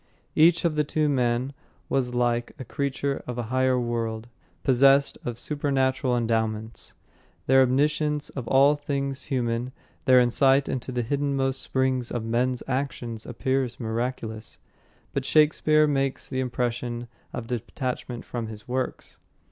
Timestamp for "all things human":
8.47-9.71